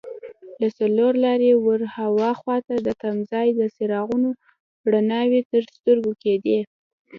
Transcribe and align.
له 0.61 0.67
څلور 0.79 1.11
لارې 1.25 1.51
ور 1.65 1.81
هاخوا 1.95 2.57
د 2.87 2.89
تمځای 3.01 3.47
د 3.59 3.61
څراغونو 3.75 4.29
رڼاوې 4.91 5.41
تر 5.51 5.63
سترګو 5.75 6.11
کېدې. 6.23 6.59